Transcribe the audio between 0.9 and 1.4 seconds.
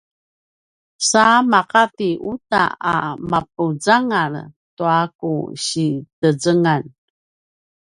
sa